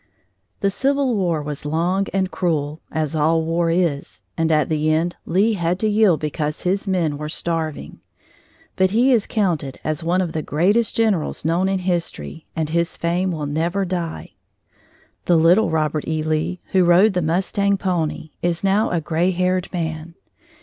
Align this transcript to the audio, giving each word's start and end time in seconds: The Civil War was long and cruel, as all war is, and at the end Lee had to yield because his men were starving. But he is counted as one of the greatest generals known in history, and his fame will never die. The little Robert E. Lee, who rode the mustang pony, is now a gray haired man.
The 0.61 0.71
Civil 0.71 1.13
War 1.15 1.43
was 1.43 1.63
long 1.63 2.07
and 2.11 2.31
cruel, 2.31 2.81
as 2.91 3.15
all 3.15 3.45
war 3.45 3.69
is, 3.69 4.23
and 4.35 4.51
at 4.51 4.67
the 4.67 4.89
end 4.89 5.15
Lee 5.27 5.53
had 5.53 5.77
to 5.77 5.87
yield 5.87 6.19
because 6.19 6.63
his 6.63 6.87
men 6.87 7.19
were 7.19 7.29
starving. 7.29 7.99
But 8.75 8.89
he 8.89 9.13
is 9.13 9.27
counted 9.27 9.79
as 9.83 10.03
one 10.03 10.19
of 10.19 10.31
the 10.33 10.41
greatest 10.41 10.95
generals 10.97 11.45
known 11.45 11.69
in 11.69 11.77
history, 11.77 12.47
and 12.55 12.71
his 12.71 12.97
fame 12.97 13.31
will 13.31 13.45
never 13.45 13.85
die. 13.85 14.31
The 15.25 15.35
little 15.37 15.69
Robert 15.69 16.07
E. 16.07 16.23
Lee, 16.23 16.59
who 16.71 16.83
rode 16.83 17.13
the 17.13 17.21
mustang 17.21 17.77
pony, 17.77 18.31
is 18.41 18.63
now 18.63 18.89
a 18.89 19.01
gray 19.01 19.29
haired 19.29 19.71
man. 19.71 20.15